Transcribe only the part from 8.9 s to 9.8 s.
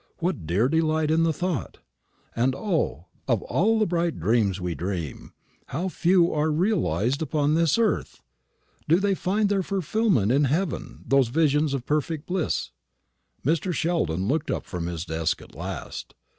they find their